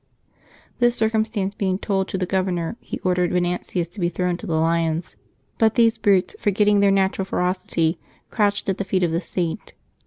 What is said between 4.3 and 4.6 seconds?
to the